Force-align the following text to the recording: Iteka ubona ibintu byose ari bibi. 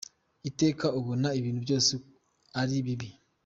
Iteka 0.49 0.85
ubona 0.99 1.27
ibintu 1.39 1.59
byose 1.65 1.91
ari 2.61 2.75
bibi. 2.85 3.09